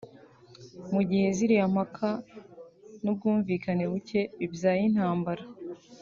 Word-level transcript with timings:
Mu 0.93 1.01
gihe 1.09 1.27
ziriya 1.37 1.65
mpaka 1.73 2.09
n’ubwumvikane 3.03 3.83
buke 3.91 4.21
bibyaye 4.39 4.81
intambara 4.89 5.43